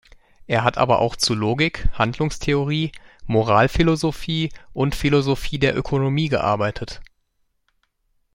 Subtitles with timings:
[0.47, 2.91] Er hat aber auch zu Logik, Handlungstheorie,
[3.27, 7.01] Moralphilosophie und Philosophie der Ökonomie gearbeitet.